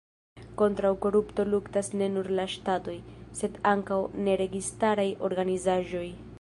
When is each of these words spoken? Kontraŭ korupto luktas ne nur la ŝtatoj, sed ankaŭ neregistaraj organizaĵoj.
Kontraŭ 0.61 0.91
korupto 1.05 1.45
luktas 1.49 1.91
ne 2.01 2.07
nur 2.15 2.31
la 2.39 2.47
ŝtatoj, 2.55 2.97
sed 3.43 3.61
ankaŭ 3.75 4.01
neregistaraj 4.29 5.09
organizaĵoj. 5.31 6.07